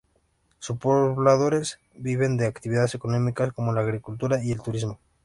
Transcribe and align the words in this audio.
Sus 0.57 0.79
pobladores 0.79 1.77
viven 1.93 2.35
de 2.35 2.47
actividades 2.47 2.95
económicas 2.95 3.53
como 3.53 3.71
la 3.71 3.81
agricultura 3.81 4.43
y 4.43 4.51
el 4.51 4.59
turismo. 4.63 4.97